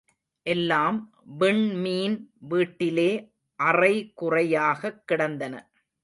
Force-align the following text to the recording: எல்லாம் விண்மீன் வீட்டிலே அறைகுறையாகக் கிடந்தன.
எல்லாம் 0.45 0.97
விண்மீன் 1.39 2.15
வீட்டிலே 2.39 3.33
அறைகுறையாகக் 3.59 5.03
கிடந்தன. 5.05 5.53